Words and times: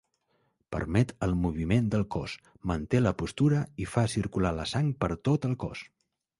Permet 0.75 1.11
el 1.27 1.35
moviment 1.41 1.91
del 1.97 2.05
cos, 2.15 2.35
manté 2.73 3.03
la 3.03 3.13
postura 3.21 3.63
i 3.85 3.89
fa 3.95 4.07
circular 4.17 4.57
la 4.63 4.69
sang 4.75 4.93
per 5.05 5.15
tot 5.31 5.51
el 5.53 5.59
cos. 5.67 5.89